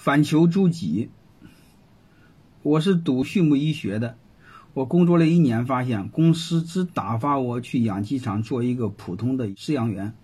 [0.00, 1.10] 反求诸己。
[2.62, 4.16] 我是读畜牧医学的，
[4.72, 10.14] 我工作了一年，发现公司只打发我去养鸡场做一个普通的饲养员。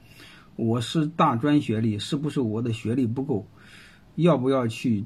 [0.57, 3.47] 我是大专学历，是不是我的学历不够？
[4.15, 5.05] 要不要去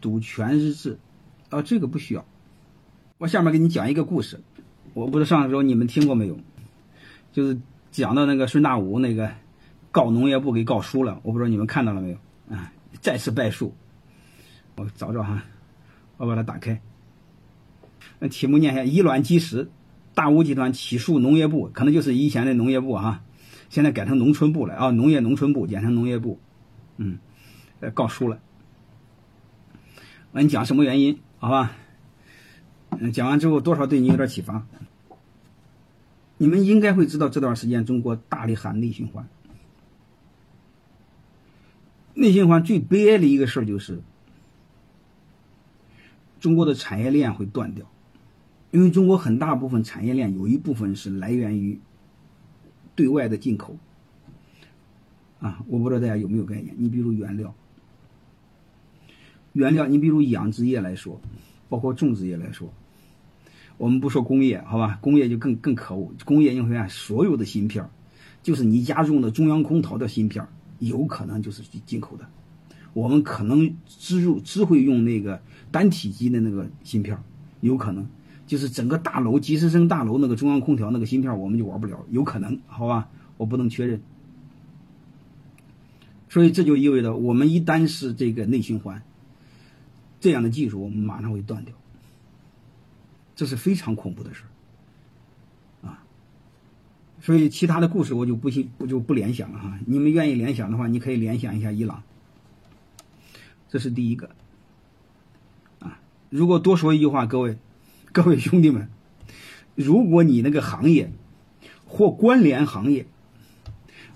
[0.00, 1.00] 读全日制？
[1.50, 2.24] 啊，这个不需要。
[3.18, 4.40] 我下面给你讲一个故事，
[4.94, 6.38] 我不知道上周你们听过没有，
[7.32, 7.60] 就是
[7.90, 9.32] 讲到那个孙大武那个
[9.90, 12.18] 告农业部给告输了，我不知道你们看到了没有
[12.48, 12.72] 啊？
[13.02, 13.74] 再次败诉。
[14.76, 15.42] 我找找哈，
[16.16, 16.80] 我把它打开。
[18.18, 19.68] 那题目念一下：以卵击石，
[20.14, 23.22] 大武集团起诉农业部，可能就是以前的农业部哈，
[23.68, 26.40] 现在改成农村部了啊，农业农村部简称农业部，
[26.96, 27.18] 嗯，
[27.92, 28.38] 告输了。
[30.30, 31.72] 我给你讲什么原因，好吧？
[33.12, 34.66] 讲完之后多少对你有点启发。
[36.38, 39.28] 你们应该会知道，这段时间中国大力喊内循环。
[42.14, 44.00] 内循环最悲哀的一个事儿就是，
[46.40, 47.86] 中国的产业链会断掉，
[48.70, 51.78] 因为中国很大部分产业链有一部分是来源于
[52.94, 53.76] 对外的进口。
[55.40, 56.72] 啊，我不知道大家有没有概念？
[56.78, 57.52] 你比如原料，
[59.54, 61.20] 原料，你比如养殖业来说，
[61.68, 62.72] 包括种植业来说，
[63.76, 64.98] 我们不说工业，好吧？
[65.00, 66.12] 工业就更更可恶。
[66.24, 67.88] 工业你会看所有的芯片，
[68.42, 70.46] 就是你家用的中央空调的芯片。
[70.82, 72.28] 有可能就是进口的，
[72.92, 77.16] 我们可能只入只会用那个单体机的那个芯片，
[77.60, 78.08] 有可能
[78.48, 84.02] 就是整个大楼几十层大楼那个中央空调那个芯片我们就玩不了，有可能，好吧，我不能确认。
[86.28, 89.02] 所以这就意味着我们一旦是这个内循环
[90.20, 91.74] 这样的技术，我们马上会断掉，
[93.36, 94.51] 这是非常恐怖的事儿。
[97.22, 99.78] 所以其他的故事我就不信，我就不联想了哈。
[99.86, 102.02] 你们愿意联想的话，你可以联想一下伊朗。
[103.68, 104.30] 这是第一个。
[105.78, 106.00] 啊，
[106.30, 107.56] 如果多说一句话，各位，
[108.10, 108.88] 各位兄弟们，
[109.76, 111.12] 如果你那个行业
[111.86, 113.06] 或关联行业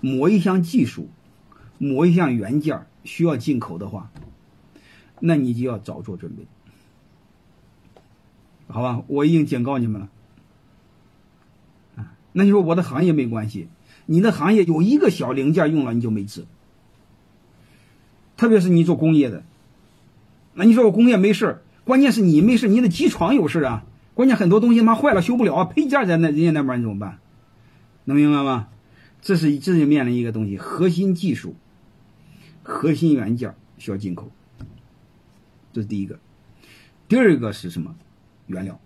[0.01, 1.09] 某一项技术、
[1.77, 4.11] 某一项元件需要进口的话，
[5.21, 6.45] 那你就要早做准备，
[8.67, 9.01] 好吧？
[9.07, 10.09] 我已经警告你们了。
[12.37, 13.67] 那你说我的行业没关系，
[14.05, 16.45] 你的行业有一个小零件用了你就没治。
[18.37, 19.43] 特别是你做工业的，
[20.53, 23.85] 那你说我工业没事关键是你没事你的机床有事啊。
[24.13, 27.17] 关键很多东西他妈坏了修不了，配件在那人家那边你怎么办？
[28.05, 28.67] 能明白吗？
[29.19, 31.55] 这是这就面临一个东西，核心技术、
[32.61, 34.29] 核心元件需要进口，
[35.73, 36.19] 这是第一个。
[37.07, 37.95] 第二个是什么？
[38.45, 38.79] 原料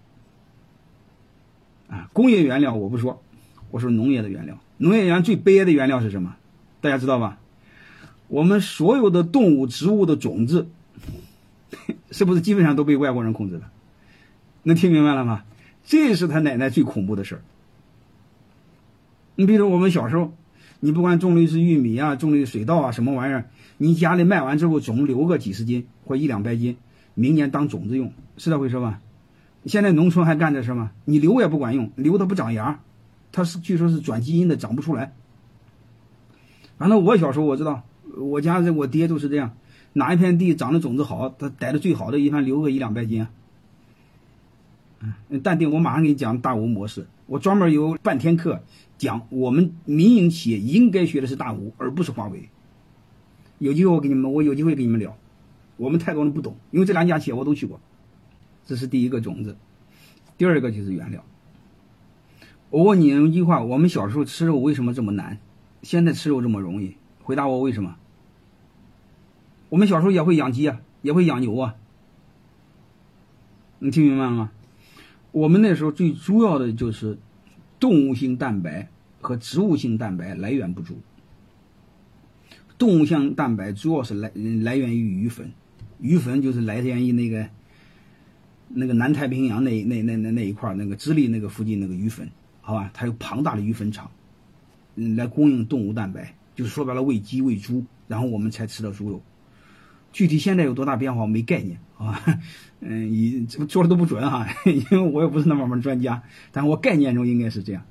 [1.90, 3.22] 啊，工业原料我不说。
[3.72, 6.36] 我说农业的原料，农业原最悲哀的原料是什么？
[6.82, 7.40] 大家知道吧？
[8.28, 10.68] 我们所有的动物、植物的种子，
[12.12, 13.70] 是不是基本上都被外国人控制了？
[14.64, 15.44] 能听明白了吗？
[15.84, 17.42] 这是他奶奶最恐怖的事儿。
[19.36, 20.34] 你比如我们小时候，
[20.80, 26.78] 你不管种的是玉米啊，种的水稻啊，什么玩意儿，你家里卖完之后总留个几十斤或一两百斤，
[27.16, 29.00] 明年当种子用，是这回事吧？
[29.66, 30.92] 现在农村还干这事吗？
[31.06, 32.80] 你留也不管用，留它不长芽。
[33.32, 35.14] 它是据说是转基因的，长不出来。
[36.78, 37.84] 反正我小时候我知道，
[38.18, 39.56] 我家这我爹就是这样，
[39.94, 43.28] 哪一片地长的种子好，他逮的最好的一般留个一两百斤。
[45.30, 47.08] 嗯，淡定，我马上给你讲大吴模式。
[47.26, 48.62] 我专门有半天课
[48.98, 52.50] 讲，我们民营企业应该学的是大吴，而不是华为。
[53.58, 55.16] 有机会我给你们，我有机会给你们聊。
[55.78, 57.80] 我们太多人不懂，因为这两家企业我都去过。
[58.66, 59.56] 这是第一个种子，
[60.38, 61.24] 第二个就是原料。
[62.72, 65.38] 我问你一句话：我们小时候吃肉为什么这么难？
[65.84, 66.96] 现在吃肉这么容易？
[67.22, 67.98] 回答我为什么？
[69.68, 71.76] 我们小时候也会养鸡啊，也会养牛啊。
[73.80, 74.52] 你听明白了吗？
[75.34, 77.18] 我们那时候最主要的就是
[77.78, 78.90] 动物性蛋白
[79.20, 80.98] 和植物性蛋白来源不足。
[82.78, 84.32] 动物性蛋白主要是来
[84.64, 85.52] 来源于鱼粉，
[86.00, 87.50] 鱼粉就是来源于那个
[88.70, 92.30] 那个南太平洋那那那那那一块那个智利那个附近那个鱼粉。
[92.62, 94.10] 好吧，它有庞大的鱼粉厂，
[94.96, 99.22] 嗯，来供应动物蛋白，就是说白了喂鸡喂猪，然后我们才吃到猪肉。
[100.14, 102.22] 具体现在有多大变化，我没概念，好吧？
[102.82, 106.22] 嗯，你这做的都不准哈， 因为我也不是那方面专家，
[106.52, 107.84] 但我概念中应该是这样。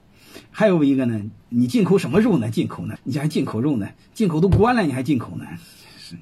[0.51, 2.51] 还有一个呢，你进口什么肉呢？
[2.51, 2.97] 进口呢？
[3.05, 3.89] 你还进口肉呢？
[4.15, 5.47] 进口都关了，你还进口呢？
[5.99, 6.17] 是，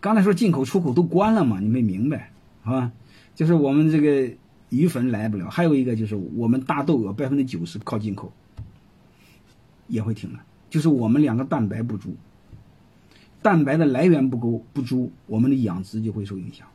[0.00, 1.60] 刚才说进口出口都关了嘛？
[1.60, 2.30] 你没明白，
[2.62, 2.90] 好吧？
[3.34, 4.34] 就是我们这个。
[4.70, 8.32] 鱼粉来不了，还有一个就是我们大豆有百分之九十靠进口，
[9.88, 10.42] 也会停了。
[10.68, 12.16] 就是我们两个蛋白不足，
[13.42, 16.66] 蛋白的来源不够不足，我们的养殖就会受影响。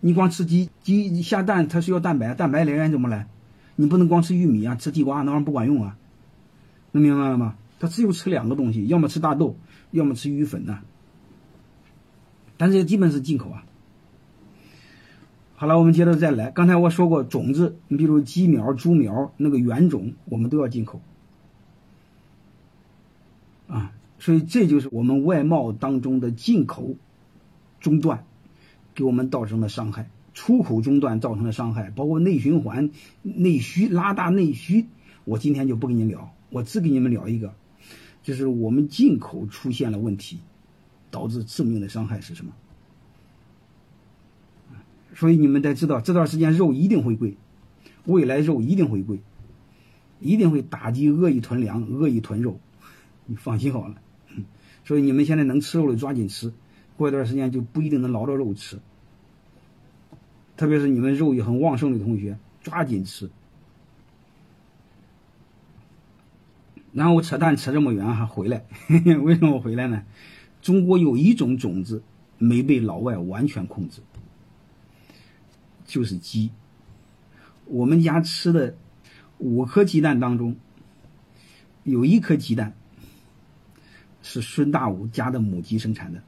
[0.00, 3.26] 你光吃鸡，鸡下蛋它需要蛋白，蛋白来源怎么来？
[3.74, 5.96] 你不能光吃玉米啊，吃地瓜那玩意儿不管用啊，
[6.92, 7.56] 能明白了吗？
[7.80, 9.56] 它只有吃两个东西，要么吃大豆，
[9.90, 10.80] 要么吃鱼粉呐。
[12.56, 13.64] 但是基本是进口啊。
[15.62, 16.50] 好了，我们接着再来。
[16.50, 21.00] 刚才我说过种子，你比如鸡苗、猪苗那个原种，我们都要进口
[23.68, 23.92] 啊。
[24.18, 26.96] 所以这就是我们外贸当中的进口
[27.78, 28.24] 中断。
[28.96, 32.90] 给我们造成的伤害，出口中断造成的伤害，包括内循环、
[33.22, 34.86] 内需拉大内需，
[35.24, 37.54] 我今天就不跟你聊，我只给你们聊一个，
[38.24, 40.40] 就是我们进口出现了问题，
[41.12, 42.52] 导致致命的伤害是什么？
[45.14, 47.36] 所以你们得知道，这段时间肉一定会贵，
[48.06, 49.20] 未来肉一定会贵，
[50.20, 52.58] 一定会打击恶意囤粮、恶意囤肉，
[53.26, 53.96] 你放心好了。
[54.84, 56.52] 所以你们现在能吃肉的抓紧吃。
[56.96, 58.78] 过一段时间就不一定能捞着肉吃，
[60.56, 63.30] 特别是你们肉也很旺盛的同学，抓紧吃。
[66.92, 68.64] 然后我扯淡扯这么远还，回来，
[69.22, 70.04] 为什么回来呢？
[70.60, 72.02] 中国有一种种子
[72.38, 74.02] 没被老外完全控制，
[75.92, 76.50] 就是鸡。
[77.66, 78.74] 我们家吃的
[79.36, 80.56] 五颗鸡蛋当中，
[81.84, 82.72] 有一颗鸡蛋
[84.22, 86.22] 是孙大武家的母鸡生产的。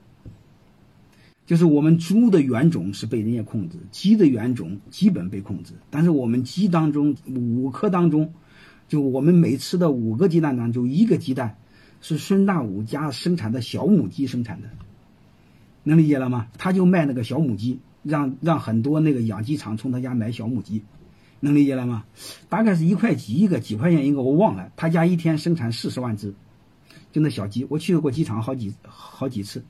[1.46, 5.72] 就是我们猪的原种是被人家控制，鸡的原种基本被控制。
[5.88, 8.34] 但是我们鸡当中五颗当中，
[8.86, 11.56] 就我们每吃的五个鸡蛋当中，就一个鸡蛋
[12.02, 14.68] 是孙大武家生产的小母鸡生产的，
[15.84, 16.48] 能理解了吗？
[16.58, 20.82] 他就卖那个小母鸡，让让很多那个养鸡场从他家买小母鸡，
[21.40, 22.04] 能理解了吗？
[22.48, 24.70] 大概是一块几一个，几块钱一个，我忘了。
[24.76, 26.34] 他家一天生产四十万只，
[27.10, 29.64] 就那小鸡，我去过鸡场好几好几次。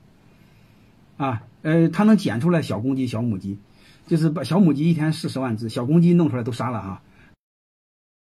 [1.17, 3.57] 啊，呃，他能检出来小公鸡、小母鸡，
[4.05, 7.01] 就是把小母鸡一天四十万只，小公鸡弄出来都杀了啊。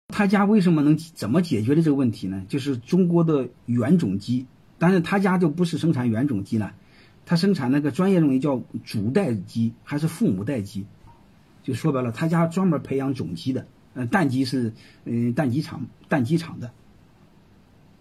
[0.09, 2.45] 他家为什么能怎么解决的这个问题呢？
[2.47, 4.47] 就是中国的原种鸡，
[4.79, 6.75] 但是他家就不是生产原种鸡了，
[7.27, 10.87] 他生产那个专业用语叫主代鸡还是父母代鸡，
[11.63, 14.73] 就说白了，他家专门培养种鸡的，呃，蛋鸡是
[15.05, 16.73] 嗯蛋鸡场蛋鸡场的，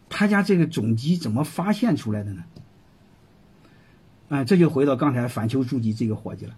[0.10, 2.44] 他家这个种鸡怎么发现出来的呢？
[4.30, 6.56] 啊，这就回到刚才反求诸己这个伙计了，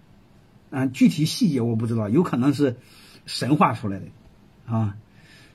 [0.69, 2.77] 啊，具体细节我不知道，有可能是
[3.25, 4.05] 神话出来的，
[4.65, 4.95] 啊，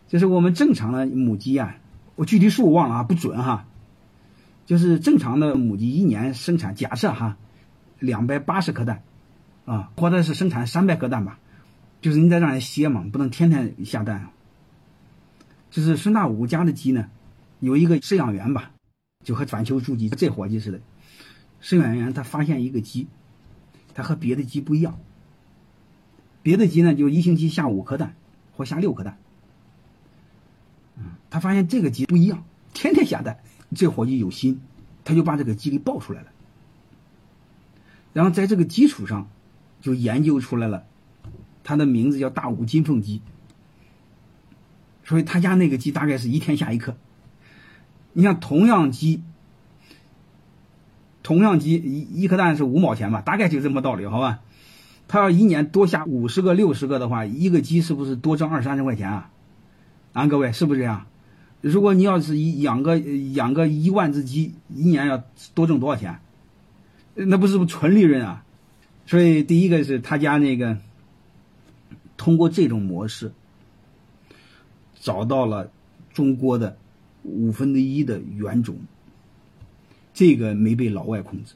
[0.07, 1.79] 就是我们正常的母鸡啊，
[2.17, 3.67] 我具体数忘了啊，不准哈，
[4.71, 7.37] 就是正常的母鸡一年生产，假设哈，
[7.99, 9.03] 两百八十颗蛋，
[9.65, 11.41] 啊，或者是生产三百颗蛋吧，
[12.01, 14.31] 就是你得让人歇嘛，不能天天下蛋，
[15.73, 17.11] 就是孙大武家的鸡呢，
[17.59, 18.71] 有一个饲养员吧，
[19.25, 20.81] 就和反求诸己这伙计似的。
[21.61, 23.09] 饲养员他发现一个鸡，
[23.93, 25.01] 它和别的鸡不一样。
[26.45, 28.15] 别的鸡呢，就一星期下五颗蛋
[28.53, 29.19] 或下六颗蛋。
[30.97, 33.41] 嗯，他发现这个鸡不一样，天天下蛋。
[33.75, 34.61] 这伙计有心，
[35.05, 36.29] 他就把这个鸡给抱出来了。
[38.13, 39.29] 然后在这个基础上，
[39.81, 40.85] 就研究出来了，
[41.63, 43.21] 它的名字叫大武金凤鸡。
[45.05, 46.97] 所以他家那个鸡大概是一天下一颗。
[48.13, 49.23] 你像同样鸡。
[51.23, 54.41] 同样鸡一一颗蛋是五毛钱吧，大概就这么道理，好吧？
[55.07, 59.31] 他要一年多下五十个、六十个的话，一个鸡是不是多挣二三十块钱啊？
[60.15, 61.07] 啊，各位是不是这样？
[61.61, 65.23] 如果你要是养个养个一万只鸡，一年要
[65.55, 66.19] 多挣多少钱？
[67.15, 68.45] 那不是不纯利润啊！
[69.07, 70.79] 所以第一个是他家那个
[72.17, 73.33] 通过这种模式
[75.01, 75.71] 找到了
[76.13, 76.79] 中国的
[77.23, 78.77] 五分之一的原种。
[80.13, 81.55] 这个没被老外控制，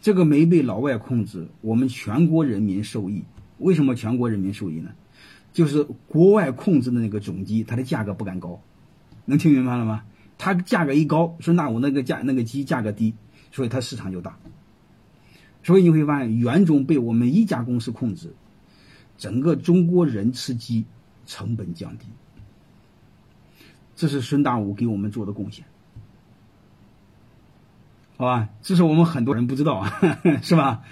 [0.00, 3.22] 这个没被老外控制，我们全国人民受益。
[3.58, 4.90] 为什么全国人民受益呢？
[5.52, 8.62] 就是国外控制的那个种鸡，它的价格不敢高，
[9.30, 10.04] 能听明白了吗？
[10.36, 13.14] 它价格一高，说那我那个价那个鸡价格低，
[13.52, 14.38] 所以它市场就大。
[15.62, 18.34] 所以你会发现，原种被我们一家公司控制，
[19.18, 20.86] 整个中国人吃鸡
[21.26, 22.06] 成本降低，
[23.94, 25.66] 这是孙大武给我们做的贡献。
[28.16, 29.90] 好吧，这是我们很多人不知道啊，
[30.42, 30.82] 是吧？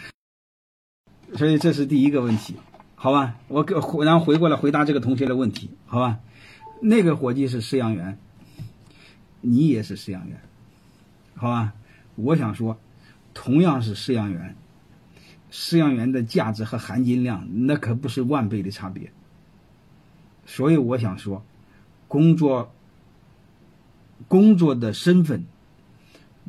[1.34, 2.56] 所以这是第一个问题，
[2.94, 3.36] 好吧？
[3.48, 6.20] 我给然后回过来回答这个同学的问题，好吧？
[6.82, 8.18] 那个伙计是饲养员，
[9.40, 10.40] 你也是饲养员，
[11.34, 11.74] 好吧？
[12.16, 12.78] 我想说，
[13.34, 14.56] 同样是饲养员，
[15.50, 19.12] 饲养员的价值和含金量那可不是万倍的差别。
[20.46, 21.44] 所以我想说，
[22.06, 22.72] 工作
[24.26, 25.44] 工作的身份。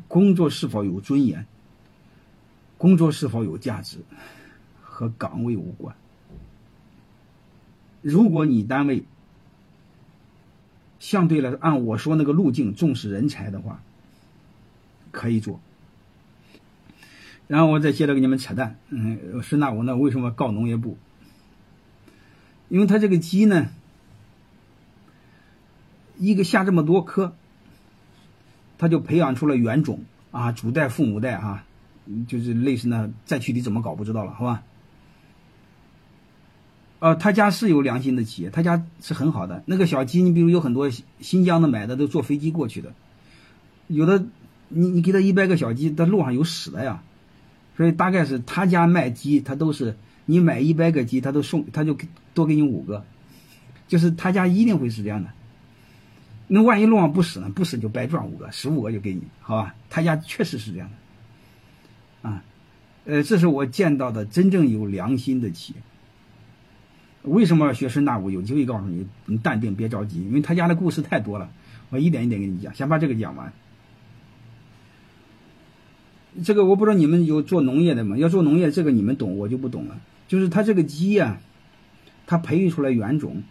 [0.08, 1.46] 工作是否有尊严，
[2.78, 3.98] 工作是否有价值，
[4.82, 5.94] 和岗位无关。
[8.00, 9.04] 如果你单位
[11.00, 13.82] 相对来说按我说那个路径重视人才的话，
[15.10, 15.60] 可以做。
[17.48, 20.96] 然后我再接着给你们扯淡，嗯，孙大武呢为什么告农业部？
[22.68, 23.70] 因为他这个鸡呢，
[26.16, 27.34] 一个下这么多颗，
[28.78, 31.64] 他就培养出了原种啊，祖代父母代哈，
[32.28, 34.62] 就是类似那再具体怎么搞不知道了，好吧？
[37.00, 39.62] 呃，他家是有良心的企业，他家是很好的。
[39.66, 40.88] 那个小鸡，你比如有很多
[41.20, 42.94] 新疆的买的都坐飞机过去的，
[43.88, 44.24] 有的
[44.68, 47.02] 你你给他一百个小鸡，他路上有屎的呀，
[47.76, 49.96] 所以大概是他家卖鸡，他都是。
[50.26, 51.96] 你买一百个鸡，他都送，他就
[52.34, 53.04] 多给你五个，
[53.88, 55.30] 就是他家一定会是这样的。
[56.46, 57.50] 那万一路上不死呢？
[57.52, 59.74] 不死就白赚五个，十五个就给你，好吧？
[59.88, 60.88] 他家确实是这样
[62.22, 62.44] 的，啊，
[63.06, 65.82] 呃，这是我见到的真正有良心的企业。
[67.22, 68.30] 为什么要学深大武？
[68.30, 71.50] 有机会告诉你，你淡定，别着急，因为他家的故事太多了，
[71.90, 73.52] 我一点一点给你讲，先把这个讲完。
[76.44, 78.16] 这个我不知道你们有做农业的吗？
[78.16, 80.00] 要做农业，这个你们懂，我就不懂了。
[80.28, 81.40] 就是它这个鸡呀，
[82.26, 83.42] 它培育出来原种，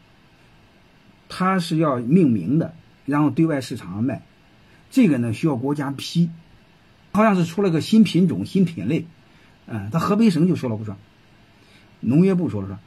[1.27, 2.73] 它是要命名的，
[3.05, 4.23] 然后对外市场上卖。
[4.89, 6.31] 这个呢需要国家批，
[7.11, 9.05] 好像是出了个新品种、新品类，
[9.67, 10.97] 嗯，他河北省就说了不算，
[11.99, 12.79] 农业部说了算。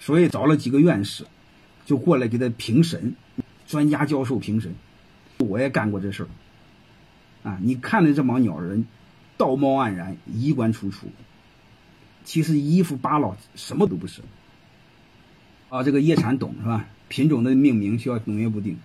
[0.00, 1.26] 所以找了几个院士，
[1.84, 3.14] 就过来给他评审，
[3.66, 4.74] 专家教授评审。
[5.38, 6.28] 我也干过这事儿，
[7.48, 8.86] 啊，你看着这帮鸟人，
[9.36, 11.06] 道貌岸然，衣冠楚楚。
[12.24, 14.20] 其实衣服扒了什么都不是，
[15.68, 16.86] 啊，这个叶产懂是吧？
[17.08, 18.76] 品种的命名需要农业部定。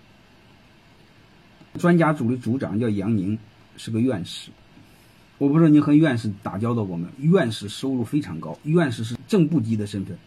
[1.78, 3.38] 专家组的组长叫杨宁，
[3.76, 4.52] 是个院士。
[5.40, 7.08] 我不知道你和院士打交道过没？
[7.18, 10.18] 院士收入非常高，院士是正部级的身份。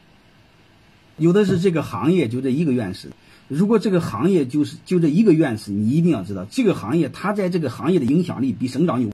[1.18, 3.11] 有的是这个行业就这一个院士，
[3.49, 9.11] 如果这个行业就是就这一个院士，你一定要知道这个行业他在这个行业的影响力比省长有。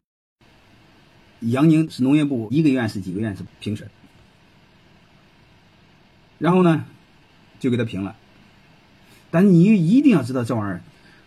[1.40, 3.88] 杨宁是农业部一个院士几个院士评审，
[6.38, 6.84] 然后呢，
[7.58, 8.16] 就给他评了。
[9.30, 10.82] 但你一定要知道这玩意儿，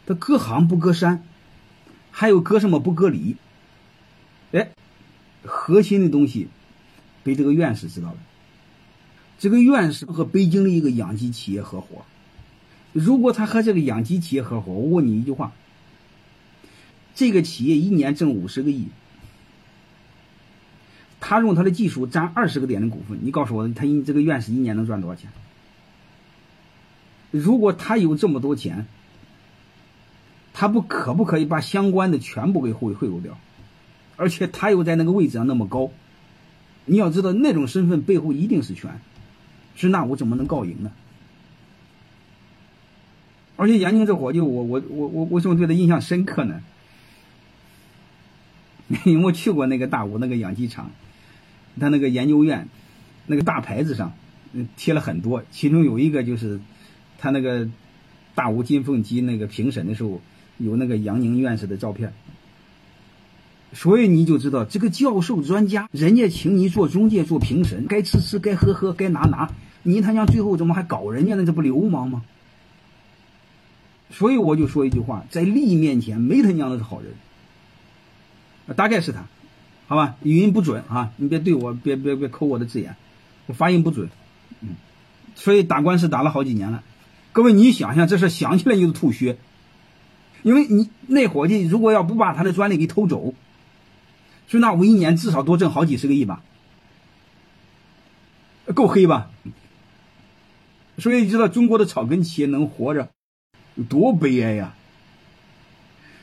[0.05, 1.23] 他隔行不隔山，
[2.11, 3.35] 还有隔什么不隔礼。
[4.51, 4.69] 哎，
[5.43, 6.47] 核心的东西
[7.23, 8.17] 被这个院士知道了。
[9.37, 12.05] 这个院士和北京的一个养鸡企业合伙，
[12.93, 15.51] 如果他和这个养鸡企业合伙，我问你一句话：
[17.13, 18.87] 这个企业一年挣五十个亿。
[21.19, 25.31] 他用他的技术占二十个点的股份，你告诉我，他一这个院士一年能赚多少钱？
[27.31, 28.85] 如果他有这么多钱，
[30.53, 33.37] 他不可不可以把相关的全部给贿贿赂掉？
[34.17, 35.89] 而且他又在那个位置上那么高，
[36.85, 39.01] 你要知道那种身份背后一定是权，
[39.75, 40.91] 是那我怎么能告赢呢？
[43.57, 46.61] 而且杨宁这伙计，我我我我为什么对他印象深刻呢？
[49.05, 50.91] 因为我去过那个大吴那个养鸡场。
[51.77, 52.69] 他那个研究院，
[53.27, 54.13] 那个大牌子上，
[54.77, 56.61] 贴了很多，其中有一个就是，
[57.17, 57.69] 他那个
[58.33, 60.21] 大吴金凤鸡那个评审的时候，
[60.57, 62.13] 有那个杨宁院士的照片。
[63.73, 69.49] 所以你就知道这个教授专家，人家请你做中介做评审，该吃吃该喝喝该拿拿，
[69.83, 71.45] 你他娘最后怎么还搞人家呢？
[71.45, 72.23] 这不流氓吗？
[74.11, 77.13] 所以我就说一句话，在利益面前没他娘的是好人，
[78.75, 79.25] 大概是他。
[79.87, 81.11] 好吧，语音不准啊！
[81.17, 82.95] 你别对我，别别别扣我的字眼，
[83.45, 84.09] 我发音不准。
[84.61, 84.69] 嗯，
[85.35, 86.83] 所以打官司打了好几年了。
[87.33, 89.37] 各位，你想想，这事想起来就是吐血。
[90.41, 93.35] 因为你那伙计如果要不把他的专利给偷走，
[94.47, 96.41] 就那我一年至少多挣好几十个亿吧，
[98.73, 99.29] 够黑吧？
[100.97, 103.09] 所以你知道中国的草根企业能活着
[103.75, 104.73] 有多悲哀呀？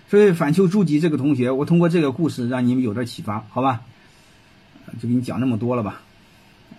[0.09, 3.83] 所以反求诸己这个同学，我通过这个故事让你们有点启发，好吧？
[5.01, 6.03] 就给你讲那么多了吧。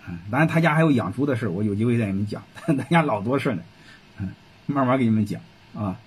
[0.06, 2.42] 嗯，当然他家还有养猪的事我有机会再给你们讲。
[2.54, 3.62] 他家老多事呢，
[4.18, 4.30] 嗯，
[4.66, 5.40] 慢慢给你们讲
[5.74, 5.98] 啊。